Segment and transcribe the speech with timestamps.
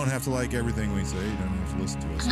[0.00, 1.18] don't have to like everything we say.
[1.18, 2.26] You don't have to listen to us.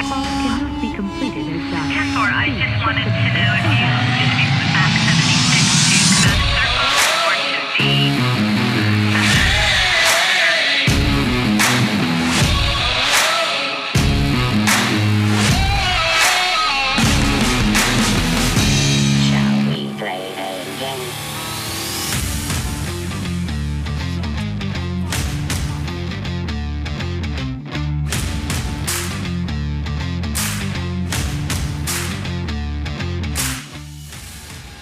[0.00, 0.27] Y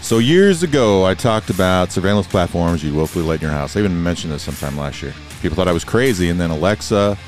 [0.06, 3.74] So years ago, I talked about surveillance platforms you'd willfully let in your house.
[3.74, 5.12] I even mentioned this sometime last year.
[5.42, 7.18] People thought I was crazy, and then Alexa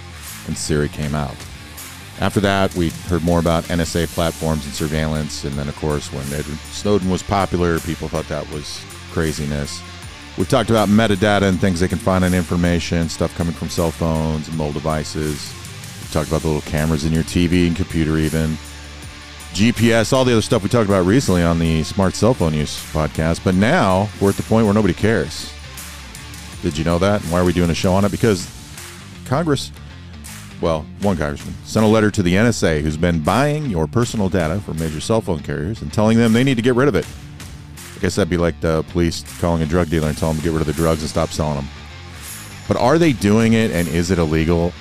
[0.47, 1.35] and Siri came out.
[2.21, 6.25] After that, we heard more about NSA platforms and surveillance, and then, of course, when
[6.27, 8.81] Edward Snowden was popular, people thought that was
[9.11, 9.83] craziness.
[10.39, 13.91] We talked about metadata and things they can find on information, stuff coming from cell
[13.91, 15.53] phones and mobile devices.
[16.01, 18.57] We talked about the little cameras in your TV and computer, even.
[19.53, 22.77] GPS, all the other stuff we talked about recently on the smart cell phone use
[22.93, 23.43] podcast.
[23.45, 25.53] But now we're at the point where nobody cares.
[26.63, 27.23] Did you know that?
[27.23, 28.11] And why are we doing a show on it?
[28.11, 28.49] Because
[29.27, 29.73] Congress,
[30.61, 34.61] well, one congressman sent a letter to the NSA who's been buying your personal data
[34.61, 37.07] from major cell phone carriers and telling them they need to get rid of it.
[37.97, 40.49] I guess that'd be like the police calling a drug dealer and telling them to
[40.49, 41.69] get rid of the drugs and stop selling them.
[42.69, 44.73] But are they doing it and is it illegal?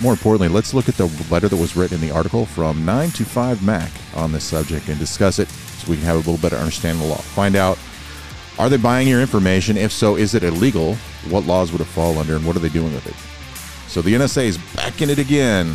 [0.00, 3.10] More importantly, let's look at the letter that was written in the article from 9
[3.12, 6.36] to 5 Mac on this subject and discuss it so we can have a little
[6.36, 7.20] better understanding of the law.
[7.20, 7.78] Find out
[8.58, 9.76] are they buying your information?
[9.76, 10.94] If so, is it illegal?
[11.28, 13.90] What laws would it fall under and what are they doing with it?
[13.90, 15.72] So the NSA is back in it again.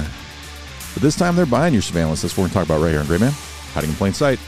[0.93, 2.21] But this time they're buying your surveillance.
[2.21, 3.31] That's what we're going to talk about right here on Grayman,
[3.73, 4.39] hiding in plain sight.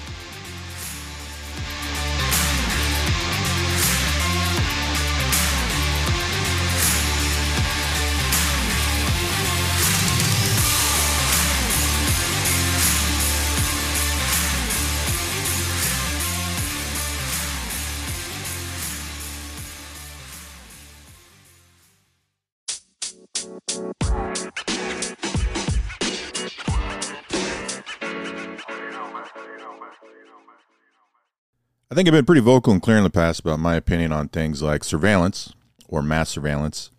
[31.93, 34.27] I think I've been pretty vocal and clear in the past about my opinion on
[34.27, 35.53] things like surveillance
[35.87, 36.89] or mass surveillance.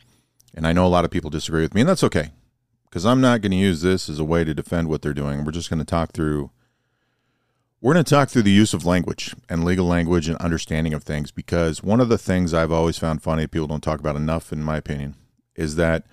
[0.54, 2.30] And I know a lot of people disagree with me, and that's okay.
[2.84, 5.44] Because I'm not going to use this as a way to defend what they're doing.
[5.44, 6.52] We're just going to talk through
[7.80, 11.02] we're going to talk through the use of language and legal language and understanding of
[11.02, 14.52] things because one of the things I've always found funny, people don't talk about enough,
[14.52, 15.16] in my opinion,
[15.56, 16.06] is that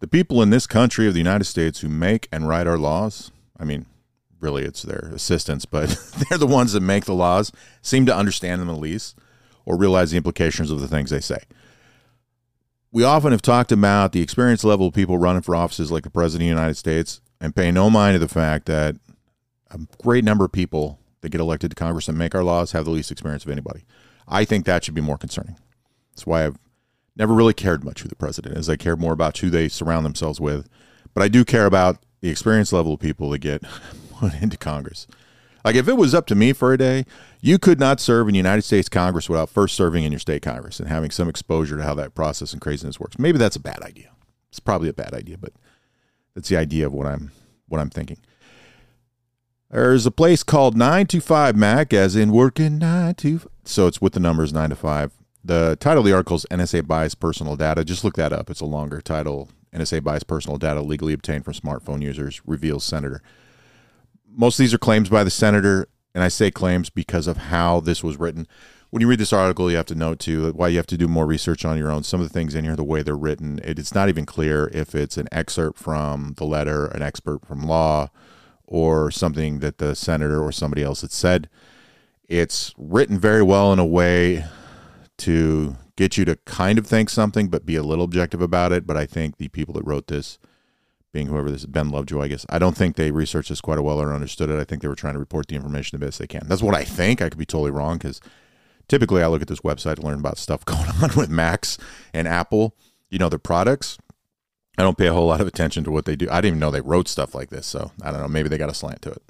[0.00, 3.30] the people in this country of the United States who make and write our laws,
[3.56, 3.86] I mean,
[4.40, 5.88] really it's their assistants, but
[6.28, 7.52] they're the ones that make the laws,
[7.82, 9.16] seem to understand them at least
[9.64, 11.38] or realize the implications of the things they say.
[12.92, 16.10] We often have talked about the experience level of people running for offices like the
[16.10, 18.96] President of the United States and pay no mind to the fact that
[19.70, 22.84] a great number of people that get elected to Congress and make our laws have
[22.84, 23.84] the least experience of anybody.
[24.28, 25.56] I think that should be more concerning.
[26.12, 26.56] That's why I've
[27.16, 28.68] never really cared much who the president is.
[28.68, 30.68] I care more about who they surround themselves with.
[31.14, 33.62] But I do care about the experience level of people that get
[34.40, 35.06] into Congress.
[35.64, 37.04] Like if it was up to me for a day,
[37.40, 40.42] you could not serve in the United States Congress without first serving in your state
[40.42, 43.18] Congress and having some exposure to how that process and craziness works.
[43.18, 44.12] Maybe that's a bad idea.
[44.48, 45.52] It's probably a bad idea, but
[46.34, 47.32] that's the idea of what I'm
[47.66, 48.18] what I'm thinking.
[49.70, 53.40] There's a place called 9to5Mac, as in working 9 to.
[53.64, 55.12] So it's with the numbers 9 to 5.
[55.44, 57.84] The title of the article is NSA buys personal data.
[57.84, 58.50] Just look that up.
[58.50, 59.48] It's a longer title.
[59.74, 63.20] NSA buys personal data legally obtained from smartphone users, reveals senator.
[64.38, 67.80] Most of these are claims by the senator, and I say claims because of how
[67.80, 68.46] this was written.
[68.90, 71.08] When you read this article, you have to note too why you have to do
[71.08, 72.02] more research on your own.
[72.02, 74.70] Some of the things in here, the way they're written, it, it's not even clear
[74.74, 78.10] if it's an excerpt from the letter, an expert from law,
[78.66, 81.48] or something that the senator or somebody else had said.
[82.28, 84.44] It's written very well in a way
[85.18, 88.86] to get you to kind of think something, but be a little objective about it.
[88.86, 90.38] But I think the people that wrote this,
[91.16, 93.80] being whoever this is, Ben Lovejoy, I guess, I don't think they researched this quite
[93.80, 94.60] well or understood it.
[94.60, 96.42] I think they were trying to report the information the best they can.
[96.46, 97.22] That's what I think.
[97.22, 98.20] I could be totally wrong because
[98.86, 101.78] typically I look at this website to learn about stuff going on with Macs
[102.12, 102.76] and Apple,
[103.08, 103.96] you know, their products.
[104.76, 106.28] I don't pay a whole lot of attention to what they do.
[106.30, 107.66] I didn't even know they wrote stuff like this.
[107.66, 108.28] So I don't know.
[108.28, 109.22] Maybe they got a slant to it.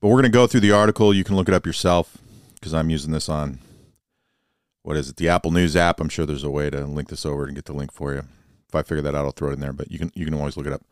[0.00, 1.12] But we're going to go through the article.
[1.12, 2.18] You can look it up yourself
[2.54, 3.58] because I'm using this on
[4.84, 5.16] what is it?
[5.16, 5.98] The Apple News app.
[5.98, 8.22] I'm sure there's a way to link this over and get the link for you.
[8.68, 9.72] If I figure that out, I'll throw it in there.
[9.72, 10.82] But you can you can always look it up.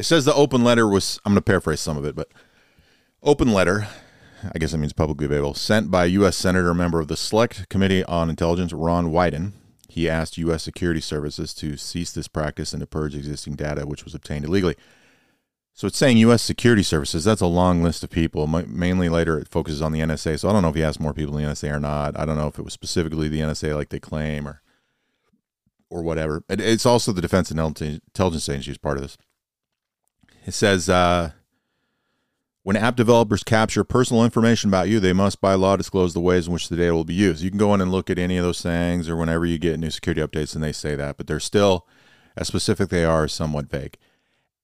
[0.00, 2.28] It says the open letter was, I'm going to paraphrase some of it, but
[3.22, 3.86] open letter,
[4.42, 6.36] I guess that means publicly available, sent by U.S.
[6.36, 9.52] Senator, member of the Select Committee on Intelligence, Ron Wyden.
[9.90, 10.62] He asked U.S.
[10.62, 14.74] security services to cease this practice and to purge existing data which was obtained illegally.
[15.74, 16.40] So it's saying U.S.
[16.40, 17.24] security services.
[17.24, 18.46] That's a long list of people.
[18.46, 20.40] Ma- Mainly later, it focuses on the NSA.
[20.40, 22.18] So I don't know if he asked more people in the NSA or not.
[22.18, 24.62] I don't know if it was specifically the NSA like they claim or
[25.90, 26.42] or whatever.
[26.48, 29.18] It- It's also the Defense and Intelligence Agency is part of this.
[30.50, 31.30] It says uh,
[32.64, 36.48] when app developers capture personal information about you, they must by law disclose the ways
[36.48, 37.40] in which the data will be used.
[37.40, 39.78] You can go in and look at any of those things or whenever you get
[39.78, 41.86] new security updates and they say that, but they're still,
[42.36, 43.96] as specific they are, somewhat vague.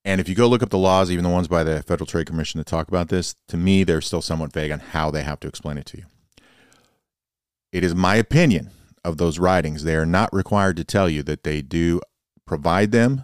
[0.04, 2.26] And if you go look up the laws, even the ones by the Federal Trade
[2.26, 5.38] Commission that talk about this, to me, they're still somewhat vague on how they have
[5.38, 6.04] to explain it to you.
[7.70, 8.72] It is my opinion
[9.04, 12.00] of those writings, they are not required to tell you that they do
[12.44, 13.22] provide them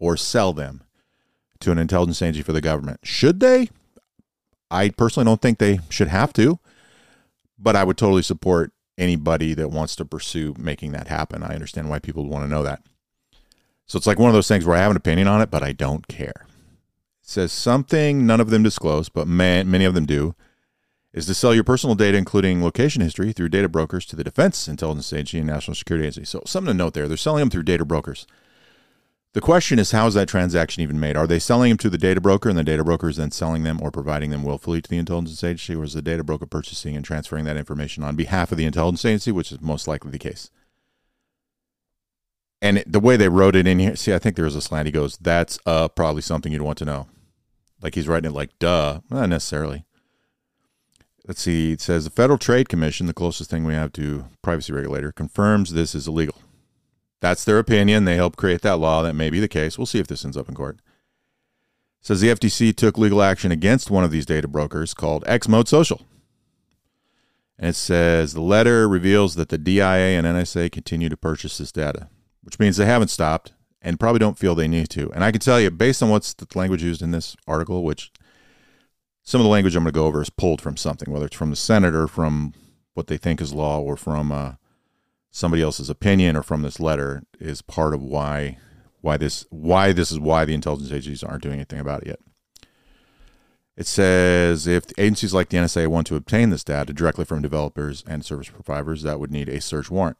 [0.00, 0.82] or sell them
[1.60, 3.00] to an intelligence agency for the government.
[3.02, 3.70] Should they?
[4.70, 6.58] I personally don't think they should have to,
[7.58, 11.42] but I would totally support anybody that wants to pursue making that happen.
[11.42, 12.82] I understand why people want to know that.
[13.86, 15.62] So it's like one of those things where I have an opinion on it, but
[15.62, 16.46] I don't care.
[16.46, 20.36] It says something none of them disclose, but man, many of them do,
[21.12, 24.68] is to sell your personal data, including location history, through data brokers to the Defense
[24.68, 26.24] Intelligence Agency and National Security Agency.
[26.24, 27.08] So something to note there.
[27.08, 28.28] They're selling them through data brokers.
[29.32, 31.16] The question is, how is that transaction even made?
[31.16, 33.62] Are they selling them to the data broker and the data broker is then selling
[33.62, 35.76] them or providing them willfully to the intelligence agency?
[35.76, 39.04] Or is the data broker purchasing and transferring that information on behalf of the intelligence
[39.04, 40.50] agency, which is most likely the case?
[42.60, 44.60] And it, the way they wrote it in here, see, I think there was a
[44.60, 44.86] slant.
[44.86, 47.06] He goes, that's uh, probably something you'd want to know.
[47.80, 49.84] Like he's writing it like, duh, not necessarily.
[51.26, 51.72] Let's see.
[51.72, 55.72] It says the Federal Trade Commission, the closest thing we have to privacy regulator, confirms
[55.72, 56.34] this is illegal.
[57.20, 58.04] That's their opinion.
[58.04, 59.02] They helped create that law.
[59.02, 59.78] That may be the case.
[59.78, 60.76] We'll see if this ends up in court.
[62.00, 65.68] It says the FTC took legal action against one of these data brokers called X-Mode
[65.68, 66.00] Social.
[67.58, 71.70] And it says the letter reveals that the DIA and NSA continue to purchase this
[71.70, 72.08] data,
[72.42, 73.52] which means they haven't stopped
[73.82, 75.12] and probably don't feel they need to.
[75.12, 78.10] And I can tell you, based on what's the language used in this article, which
[79.22, 81.36] some of the language I'm going to go over is pulled from something, whether it's
[81.36, 82.54] from the senator, from
[82.94, 84.52] what they think is law, or from uh,
[85.30, 88.58] somebody else's opinion, or from this letter, is part of why
[89.00, 92.20] why this why this is why the intelligence agencies aren't doing anything about it yet.
[93.76, 98.04] It says if agencies like the NSA want to obtain this data directly from developers
[98.06, 100.18] and service providers, that would need a search warrant.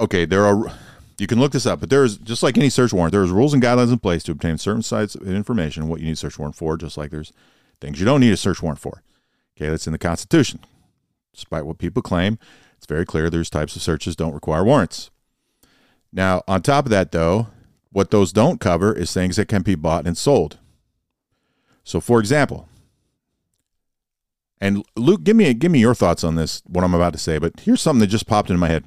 [0.00, 0.72] Okay, there are
[1.18, 3.62] you can look this up, but there's just like any search warrant, there's rules and
[3.62, 6.56] guidelines in place to obtain certain sites of information, what you need a search warrant
[6.56, 7.32] for, just like there's
[7.80, 9.02] things you don't need a search warrant for.
[9.56, 10.60] Okay, that's in the Constitution.
[11.34, 12.38] Despite what people claim,
[12.78, 15.10] it's very clear there's types of searches don't require warrants.
[16.12, 17.48] Now, on top of that, though,
[17.90, 20.58] what those don't cover is things that can be bought and sold.
[21.84, 22.68] So, for example,
[24.60, 27.38] and Luke, give me give me your thoughts on this, what I'm about to say.
[27.38, 28.84] But here's something that just popped into my head.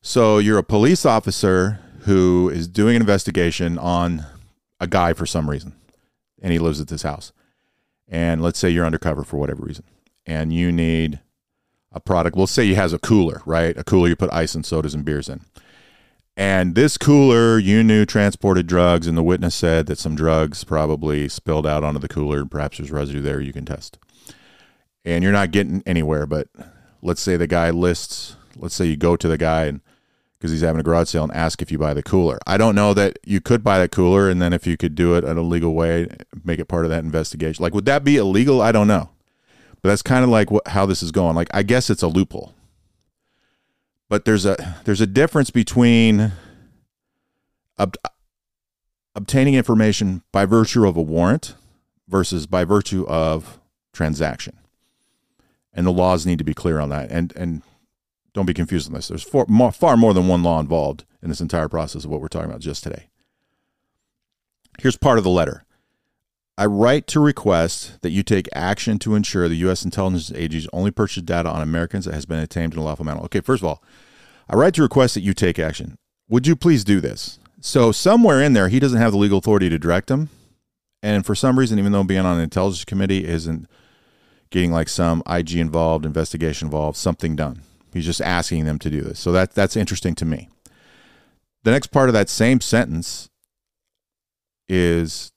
[0.00, 4.26] So you're a police officer who is doing an investigation on
[4.80, 5.74] a guy for some reason,
[6.42, 7.32] and he lives at this house.
[8.08, 9.84] And let's say you're undercover for whatever reason,
[10.26, 11.20] and you need
[11.92, 12.36] a product.
[12.36, 13.76] We'll say he has a cooler, right?
[13.76, 15.40] A cooler you put ice and sodas and beers in.
[16.36, 21.28] And this cooler, you knew transported drugs, and the witness said that some drugs probably
[21.28, 22.46] spilled out onto the cooler.
[22.46, 23.98] Perhaps there's residue there you can test.
[25.04, 26.48] And you're not getting anywhere, but
[27.02, 29.80] let's say the guy lists, let's say you go to the guy and
[30.42, 32.36] because he's having a garage sale and ask if you buy the cooler.
[32.48, 35.14] I don't know that you could buy that cooler, and then if you could do
[35.14, 36.08] it in a legal way,
[36.42, 37.62] make it part of that investigation.
[37.62, 38.60] Like, would that be illegal?
[38.60, 39.10] I don't know,
[39.82, 41.34] but that's kind of like what, how this is going.
[41.34, 42.54] Like, I guess it's a loophole,
[44.08, 46.32] but there's a there's a difference between
[47.78, 47.96] ob-
[49.14, 51.56] obtaining information by virtue of a warrant
[52.08, 53.60] versus by virtue of
[53.92, 54.56] transaction,
[55.72, 57.10] and the laws need to be clear on that.
[57.10, 57.62] And and
[58.32, 59.08] don't be confused on this.
[59.08, 62.20] There's far more, far more than one law involved in this entire process of what
[62.20, 63.08] we're talking about just today.
[64.80, 65.64] Here's part of the letter.
[66.58, 69.84] I write to request that you take action to ensure the U.S.
[69.84, 73.20] intelligence agencies only purchase data on Americans that has been obtained in a lawful manner.
[73.22, 73.82] Okay, first of all,
[74.48, 75.96] I write to request that you take action.
[76.28, 77.38] Would you please do this?
[77.60, 80.28] So somewhere in there, he doesn't have the legal authority to direct them,
[81.02, 83.66] and for some reason, even though being on an intelligence committee isn't
[84.50, 87.62] getting like some IG involved, investigation involved, something done.
[87.92, 89.18] He's just asking them to do this.
[89.18, 90.48] So that that's interesting to me.
[91.64, 93.30] The next part of that same sentence
[94.68, 95.31] is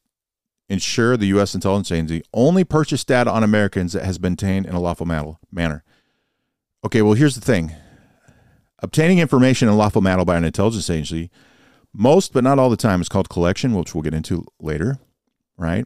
[0.69, 1.53] ensure the U.S.
[1.53, 5.83] intelligence agency only purchase data on Americans that has been obtained in a lawful manner.
[6.83, 7.73] Okay, well here's the thing:
[8.79, 11.29] obtaining information in lawful manner by an intelligence agency
[11.93, 14.99] Most, but not all the time, is called collection, which we'll get into later,
[15.57, 15.85] right?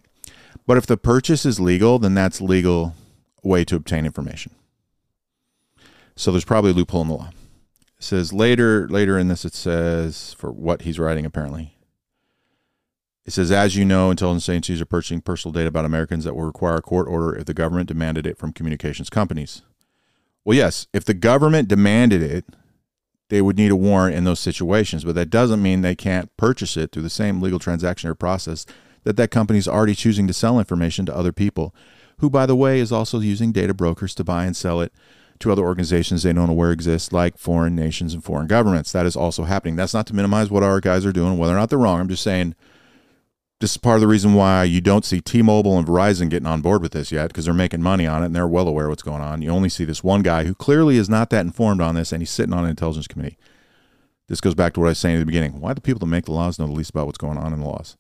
[0.66, 2.96] But if the purchase is legal, then that's legal
[3.44, 4.54] way to obtain information.
[6.16, 7.30] So there's probably a loophole in the law.
[7.98, 11.78] It says later later in this it says for what he's writing apparently.
[13.30, 16.46] It says, as you know, intelligence agencies are purchasing personal data about Americans that will
[16.46, 19.62] require a court order if the government demanded it from communications companies.
[20.44, 22.44] Well, yes, if the government demanded it,
[23.28, 26.76] they would need a warrant in those situations, but that doesn't mean they can't purchase
[26.76, 28.66] it through the same legal transaction or process
[29.04, 31.76] that that company is already choosing to sell information to other people,
[32.18, 34.92] who, by the way, is also using data brokers to buy and sell it
[35.38, 38.92] to other organizations they don't know where exist, like foreign nations and foreign governments.
[38.92, 39.76] That is also happening.
[39.76, 42.00] That's not to minimize what our guys are doing, whether or not they're wrong.
[42.00, 42.56] I'm just saying
[43.60, 46.62] this is part of the reason why you don't see T-Mobile and Verizon getting on
[46.62, 49.04] board with this yet because they're making money on it and they're well aware what's
[49.04, 49.42] going on.
[49.42, 52.22] You only see this one guy who clearly is not that informed on this and
[52.22, 53.38] he's sitting on an intelligence committee.
[54.28, 55.60] This goes back to what I was saying at the beginning.
[55.60, 57.52] Why do the people that make the laws know the least about what's going on
[57.52, 57.98] in the laws?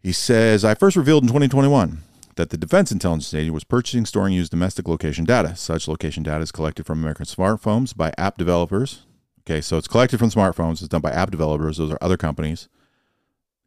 [0.00, 1.98] He says, I first revealed in 2021
[2.34, 5.54] that the Defense Intelligence Agency was purchasing, storing, used domestic location data.
[5.56, 9.04] Such location data is collected from American smartphones by app developers.
[9.40, 10.80] Okay, so it's collected from smartphones.
[10.80, 11.76] It's done by app developers.
[11.78, 12.68] Those are other companies.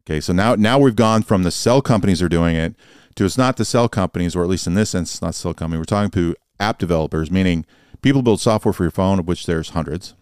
[0.08, 2.76] Okay, so now now we've gone from the cell companies are doing it
[3.16, 5.52] to it's not the cell companies, or at least in this sense, it's not cell
[5.52, 5.78] company.
[5.78, 7.66] We're talking to app developers, meaning
[8.02, 10.14] people build software for your phone, of which there's hundreds,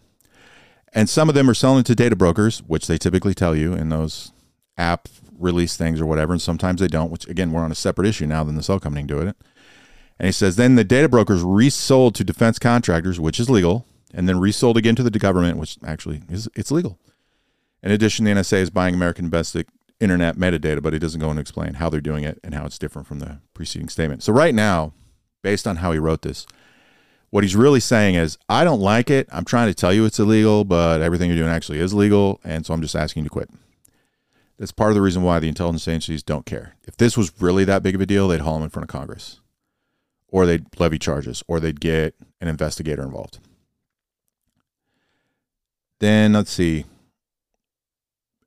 [0.94, 3.90] and some of them are selling to data brokers, which they typically tell you in
[3.90, 4.32] those
[4.78, 7.10] app release things or whatever, and sometimes they don't.
[7.10, 9.36] Which again, we're on a separate issue now than the cell company doing it.
[10.18, 14.26] And he says then the data brokers resold to defense contractors, which is legal, and
[14.28, 16.98] then resold again to the government, which actually is it's legal.
[17.84, 19.68] In addition, the NSA is buying American domestic
[20.00, 22.78] internet metadata, but he doesn't go and explain how they're doing it and how it's
[22.78, 24.22] different from the preceding statement.
[24.22, 24.94] So right now,
[25.42, 26.46] based on how he wrote this,
[27.28, 29.28] what he's really saying is, I don't like it.
[29.30, 32.64] I'm trying to tell you it's illegal, but everything you're doing actually is legal, and
[32.64, 33.50] so I'm just asking you to quit.
[34.58, 36.76] That's part of the reason why the intelligence agencies don't care.
[36.86, 38.88] If this was really that big of a deal, they'd haul him in front of
[38.88, 39.40] Congress,
[40.28, 43.40] or they'd levy charges, or they'd get an investigator involved.
[45.98, 46.86] Then let's see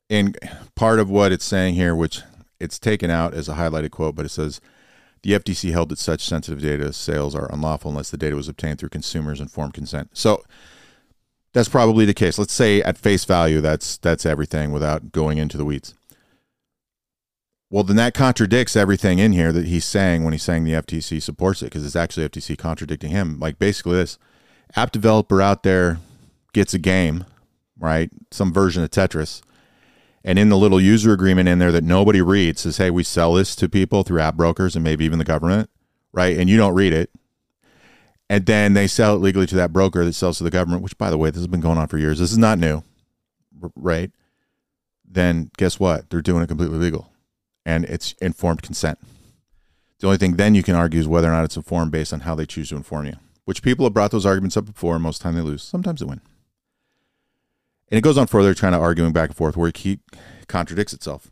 [0.10, 0.38] and
[0.76, 2.22] part of what it's saying here, which
[2.60, 4.62] it's taken out as a highlighted quote, but it says
[5.24, 8.80] the FTC held that such sensitive data sales are unlawful unless the data was obtained
[8.80, 10.10] through consumers' informed consent.
[10.14, 10.44] So
[11.54, 12.38] that's probably the case.
[12.38, 15.94] Let's say at face value, that's that's everything without going into the weeds.
[17.70, 21.22] Well, then that contradicts everything in here that he's saying when he's saying the FTC
[21.22, 23.40] supports it, because it's actually FTC contradicting him.
[23.40, 24.18] Like basically this
[24.76, 26.00] app developer out there
[26.54, 27.26] gets a game,
[27.78, 28.10] right?
[28.32, 29.42] Some version of Tetris
[30.28, 33.34] and in the little user agreement in there that nobody reads says, hey, we sell
[33.34, 35.70] this to people through app brokers and maybe even the government,
[36.12, 36.38] right?
[36.38, 37.10] And you don't read it.
[38.30, 40.98] And then they sell it legally to that broker that sells to the government, which,
[40.98, 42.20] by the way, this has been going on for years.
[42.20, 42.84] This is not new,
[43.74, 44.12] right?
[45.10, 46.10] Then guess what?
[46.10, 47.10] They're doing it completely legal
[47.66, 49.00] and it's informed consent.
[50.00, 52.20] The only thing then you can argue is whether or not it's informed based on
[52.20, 53.16] how they choose to inform you,
[53.46, 54.96] which people have brought those arguments up before.
[54.96, 55.64] And most time they lose.
[55.64, 56.20] Sometimes they win.
[57.90, 60.00] And it goes on further, trying to arguing back and forth where he
[60.48, 61.32] contradicts itself.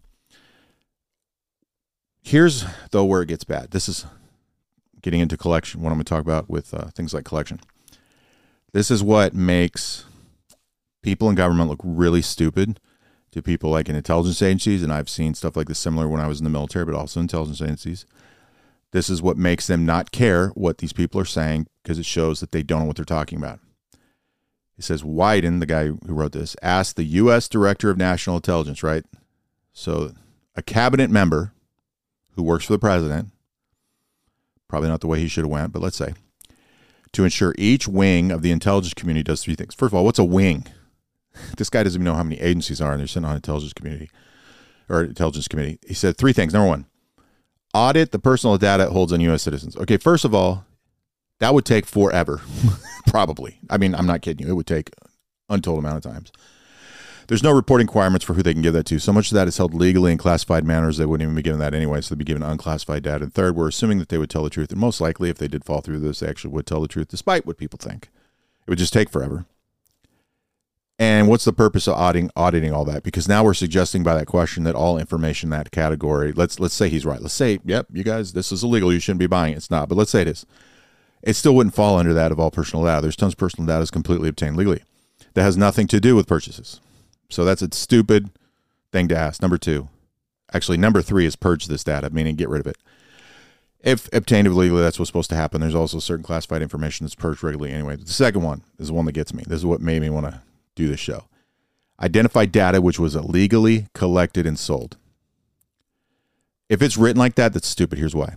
[2.21, 3.71] Here's though where it gets bad.
[3.71, 4.05] This is
[5.01, 5.81] getting into collection.
[5.81, 7.59] What I'm going to talk about with uh, things like collection.
[8.73, 10.05] This is what makes
[11.03, 12.79] people in government look really stupid
[13.31, 16.27] to people like in intelligence agencies, and I've seen stuff like this similar when I
[16.27, 18.05] was in the military, but also intelligence agencies.
[18.91, 22.39] This is what makes them not care what these people are saying because it shows
[22.39, 23.59] that they don't know what they're talking about.
[24.75, 27.47] He says Wyden, the guy who wrote this, asked the U.S.
[27.47, 29.05] Director of National Intelligence, right?
[29.71, 30.11] So
[30.55, 31.53] a cabinet member
[32.31, 33.29] who works for the president,
[34.67, 36.13] probably not the way he should have went, but let's say,
[37.13, 39.73] to ensure each wing of the intelligence community does three things.
[39.73, 40.65] First of all, what's a wing?
[41.57, 44.09] This guy doesn't even know how many agencies are, and they're sitting on intelligence community
[44.87, 45.79] or intelligence committee.
[45.85, 46.53] He said three things.
[46.53, 46.85] Number one,
[47.73, 49.43] audit the personal data it holds on U.S.
[49.43, 49.75] citizens.
[49.75, 50.65] Okay, first of all,
[51.39, 52.41] that would take forever,
[53.07, 53.59] probably.
[53.69, 54.51] I mean, I'm not kidding you.
[54.51, 54.91] It would take
[55.49, 56.31] untold amount of times.
[57.27, 58.99] There's no reporting requirements for who they can give that to.
[58.99, 60.97] So much of that is held legally in classified manners.
[60.97, 63.23] They wouldn't even be given that anyway, so they'd be given unclassified data.
[63.23, 64.71] And third, we're assuming that they would tell the truth.
[64.71, 67.07] And most likely, if they did fall through this, they actually would tell the truth,
[67.07, 68.09] despite what people think.
[68.67, 69.45] It would just take forever.
[70.97, 73.03] And what's the purpose of auditing auditing all that?
[73.03, 76.73] Because now we're suggesting by that question that all information in that category, let's let's
[76.73, 77.21] say he's right.
[77.21, 78.93] Let's say, yep, you guys, this is illegal.
[78.93, 79.57] You shouldn't be buying it.
[79.57, 79.89] It's not.
[79.89, 80.45] But let's say it is
[81.25, 83.01] it still wouldn't fall under that of all personal data.
[83.01, 84.83] There's tons of personal data is completely obtained legally.
[85.33, 86.79] That has nothing to do with purchases.
[87.29, 88.29] So that's a stupid
[88.91, 89.41] thing to ask.
[89.41, 89.89] Number two,
[90.53, 92.77] actually, number three is purge this data, meaning get rid of it.
[93.81, 95.61] If obtained illegally, that's what's supposed to happen.
[95.61, 97.95] There's also certain classified information that's purged regularly anyway.
[97.97, 99.43] The second one is the one that gets me.
[99.47, 100.41] This is what made me want to
[100.75, 101.25] do this show.
[101.99, 104.97] Identify data which was illegally collected and sold.
[106.69, 107.99] If it's written like that, that's stupid.
[107.99, 108.35] Here's why.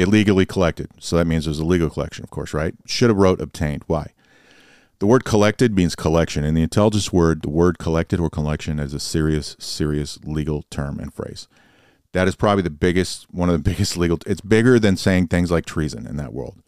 [0.00, 0.88] Illegally collected.
[0.98, 2.74] So that means there's a legal collection, of course, right?
[2.86, 3.84] Should have wrote obtained.
[3.86, 4.12] Why?
[4.98, 6.42] The word collected means collection.
[6.42, 10.98] In the intelligence word, the word collected or collection is a serious, serious legal term
[10.98, 11.48] and phrase.
[12.12, 14.18] That is probably the biggest, one of the biggest legal.
[14.26, 16.62] It's bigger than saying things like treason in that world.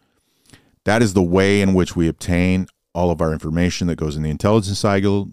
[0.85, 4.21] That is the way in which we obtain all of our information that goes in
[4.21, 5.31] the intelligence cycle.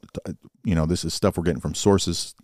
[0.64, 2.34] You know, this is stuff we're getting from sources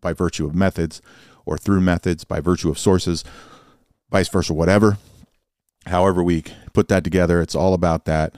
[0.00, 1.02] by virtue of methods
[1.44, 3.24] or through methods by virtue of sources,
[4.10, 4.98] vice versa, whatever.
[5.86, 8.34] However, we put that together, it's all about that.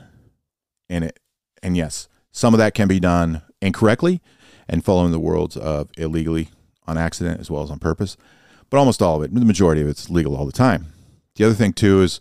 [0.88, 1.18] And it,
[1.62, 4.20] and yes, some of that can be done incorrectly
[4.68, 6.50] and following the worlds of illegally
[6.86, 8.16] on accident as well as on purpose.
[8.70, 10.92] But almost all of it, the majority of it's legal all the time.
[11.36, 12.20] The other thing too is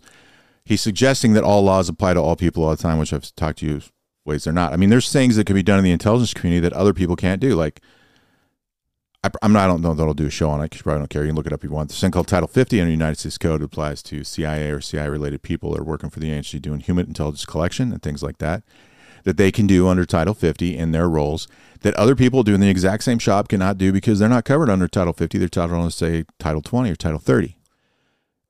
[0.64, 3.58] he's suggesting that all laws apply to all people all the time, which I've talked
[3.58, 3.80] to you
[4.24, 4.72] ways they're not.
[4.72, 7.16] I mean, there's things that can be done in the intelligence community that other people
[7.16, 7.54] can't do.
[7.54, 7.80] Like,
[9.24, 10.82] I, I'm not, I don't know that I'll do a show on it because you
[10.82, 11.22] probably don't care.
[11.22, 11.90] You can look it up if you want.
[11.90, 15.08] There's thing called Title 50 under the United States Code applies to CIA or CIA
[15.08, 18.38] related people that are working for the agency doing human intelligence collection and things like
[18.38, 18.64] that,
[19.22, 21.46] that they can do under Title 50 in their roles
[21.82, 24.88] that other people doing the exact same job cannot do because they're not covered under
[24.88, 25.38] Title 50.
[25.38, 27.56] They're covered under, say, Title 20 or Title 30.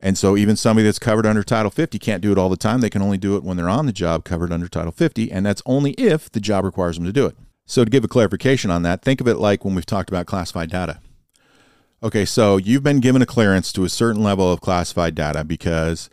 [0.01, 2.81] And so even somebody that's covered under Title 50 can't do it all the time.
[2.81, 5.47] They can only do it when they're on the job covered under Title 50, and
[5.47, 7.37] that's only if the job requires them to do it.
[7.67, 10.27] So to give a clarification on that, think of it like when we've talked about
[10.27, 11.01] classified data.
[12.03, 16.11] Okay, so you've been given a clearance to a certain level of classified data because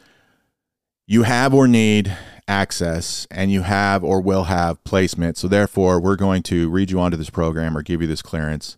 [1.07, 2.15] you have or need
[2.47, 5.37] access and you have or will have placement.
[5.37, 8.77] So therefore, we're going to read you onto this program or give you this clearance,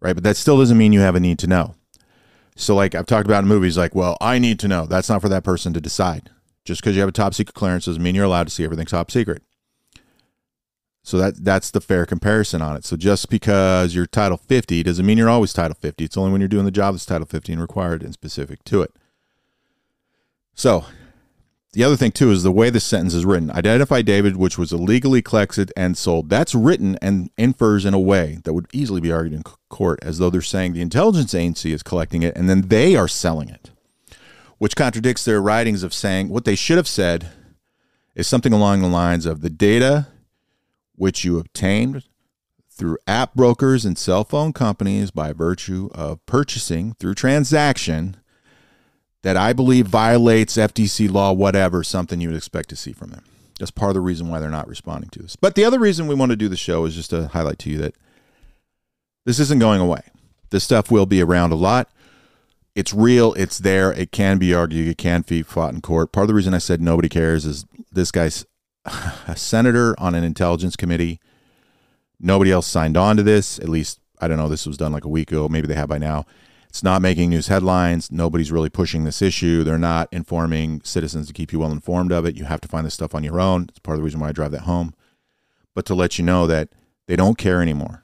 [0.00, 0.14] right?
[0.14, 1.74] But that still doesn't mean you have a need to know.
[2.56, 4.86] So, like I've talked about in movies, like, well, I need to know.
[4.86, 6.30] That's not for that person to decide.
[6.64, 8.86] Just because you have a top secret clearance doesn't mean you're allowed to see everything
[8.86, 9.42] top secret.
[11.06, 12.84] So that that's the fair comparison on it.
[12.84, 16.04] So just because you're Title 50 doesn't mean you're always Title 50.
[16.04, 18.82] It's only when you're doing the job that's Title 50 and required and specific to
[18.82, 18.92] it.
[20.52, 20.84] So
[21.74, 23.52] the other thing too is the way the sentence is written.
[23.52, 26.28] Identify David, which was illegally collected and sold.
[26.28, 30.18] That's written and infers in a way that would easily be argued in court as
[30.18, 33.70] though they're saying the intelligence agency is collecting it and then they are selling it,
[34.58, 37.28] which contradicts their writings of saying what they should have said
[38.16, 40.08] is something along the lines of the data
[40.96, 42.04] which you obtained
[42.70, 48.16] through app brokers and cell phone companies by virtue of purchasing through transaction
[49.22, 53.24] that I believe violates FTC law, whatever, something you would expect to see from them.
[53.58, 55.36] That's part of the reason why they're not responding to this.
[55.36, 57.70] But the other reason we want to do the show is just to highlight to
[57.70, 57.94] you that
[59.24, 60.02] this isn't going away.
[60.50, 61.90] This stuff will be around a lot.
[62.74, 63.32] It's real.
[63.34, 63.90] It's there.
[63.92, 64.86] It can be argued.
[64.86, 66.12] It can be fought in court.
[66.12, 68.44] Part of the reason I said nobody cares is this guy's
[69.26, 71.20] a senator on an intelligence committee.
[72.18, 73.58] Nobody else signed on to this.
[73.58, 75.48] At least, I don't know, this was done like a week ago.
[75.48, 76.24] Maybe they have by now.
[76.68, 78.12] It's not making news headlines.
[78.12, 79.64] Nobody's really pushing this issue.
[79.64, 82.36] They're not informing citizens to keep you well informed of it.
[82.36, 83.66] You have to find this stuff on your own.
[83.68, 84.94] It's part of the reason why I drive that home.
[85.74, 86.68] But to let you know that
[87.06, 88.02] they don't care anymore.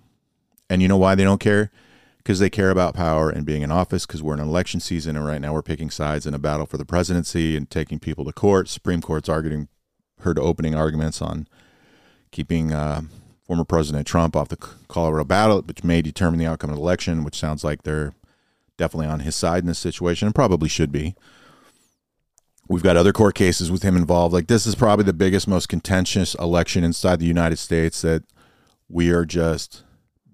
[0.70, 1.70] And you know why they don't care?
[2.18, 5.16] Because they care about power and being in office, because we're in an election season
[5.16, 8.24] and right now we're picking sides in a battle for the presidency and taking people
[8.24, 8.68] to court.
[8.68, 9.68] Supreme Court's arguing
[10.22, 11.46] heard opening arguments on
[12.30, 13.02] keeping uh,
[13.46, 14.56] former President Trump off the
[14.88, 18.14] Colorado ballot, which may determine the outcome of the election, which sounds like they're
[18.76, 21.14] definitely on his side in this situation and probably should be.
[22.68, 24.32] We've got other court cases with him involved.
[24.32, 28.22] Like, this is probably the biggest, most contentious election inside the United States that
[28.88, 29.82] we are just,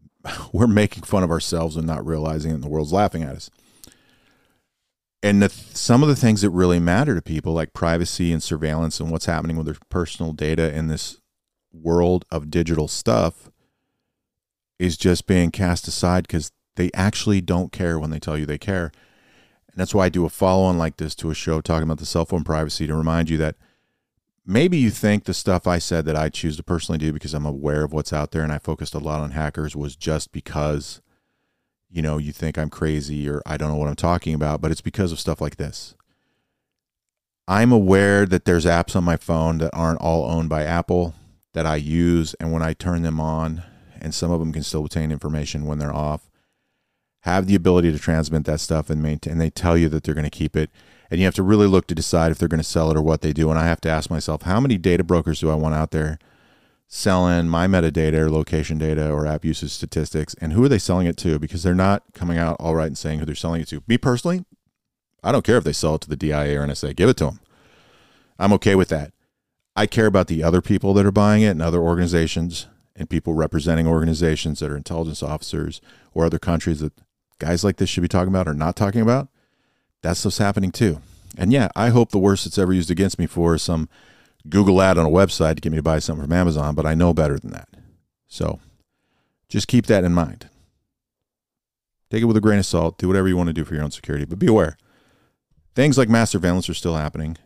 [0.53, 3.51] we're making fun of ourselves and not realizing it, and the world's laughing at us
[5.23, 9.01] and the, some of the things that really matter to people like privacy and surveillance
[9.01, 11.21] and what's happening with their personal data in this
[11.73, 13.51] world of digital stuff
[14.79, 18.59] is just being cast aside because they actually don't care when they tell you they
[18.59, 18.93] care.
[19.69, 22.07] And that's why i do a follow-on like this to a show talking about the
[22.07, 23.57] cell phone privacy to remind you that
[24.47, 27.47] maybe you think the stuff i said that i choose to personally do because i'm
[27.47, 31.01] aware of what's out there and i focused a lot on hackers was just because
[31.91, 34.71] you know, you think I'm crazy or I don't know what I'm talking about, but
[34.71, 35.95] it's because of stuff like this.
[37.47, 41.15] I'm aware that there's apps on my phone that aren't all owned by Apple
[41.55, 43.63] that I use, and when I turn them on,
[44.01, 46.29] and some of them can still obtain information when they're off,
[47.23, 49.33] have the ability to transmit that stuff and maintain.
[49.33, 50.71] And they tell you that they're going to keep it,
[51.11, 53.03] and you have to really look to decide if they're going to sell it or
[53.03, 53.49] what they do.
[53.49, 56.19] And I have to ask myself, how many data brokers do I want out there
[56.89, 61.07] selling my metadata or location data or app usage statistics and who are they selling
[61.07, 61.39] it to?
[61.39, 63.83] Because they're not coming out all right and saying who they're selling it to.
[63.87, 64.45] Me personally
[65.23, 67.25] i don't care if they sell it to the dia or nsa give it to
[67.25, 67.41] them
[68.39, 69.13] i'm okay with that.
[69.79, 73.35] I care about the other people that are buying it and other organizations and people
[73.35, 75.81] representing organizations that are intelligence officers
[76.15, 76.93] or other countries that
[77.39, 79.29] guys like this should be talking about or not talking about,
[80.03, 81.01] that stuff's happening too.
[81.37, 83.89] And yeah, I hope the worst that's ever used against me for some
[84.49, 86.95] Google ad on a website to get me to buy something from Amazon, but I
[86.95, 87.69] know better than that.
[88.29, 88.61] So
[89.49, 90.49] just keep that in mind.
[92.11, 92.99] Take it with a grain of salt.
[92.99, 94.77] Do whatever you want to do for your own security, but be aware.
[95.75, 97.37] Things like mass surveillance are still happening.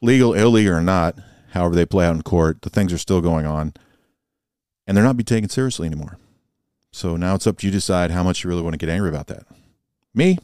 [0.00, 1.18] Legal, illegal, or not,
[1.52, 3.72] however they play out in court, the things are still going on.
[4.86, 6.18] And they're not be taken seriously anymore.
[6.92, 8.88] So now it's up to you to decide how much you really want to get
[8.88, 9.44] angry about that.
[10.14, 10.38] Me,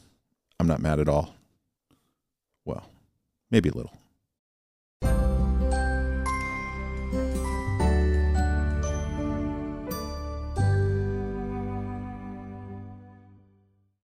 [0.59, 1.35] I'm not mad at all.
[2.63, 2.89] Well,
[3.49, 3.93] maybe a little.